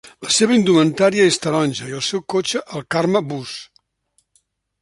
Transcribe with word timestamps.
La 0.27 0.31
seva 0.35 0.53
indumentària 0.59 1.27
és 1.33 1.37
taronja 1.43 1.91
i 1.91 1.95
el 1.99 2.03
seu 2.09 2.25
cotxe 2.37 2.65
el 2.79 2.87
Karma 2.97 3.25
Bus. 3.35 3.57